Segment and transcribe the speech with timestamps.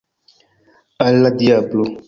[1.07, 1.91] Al la diablo!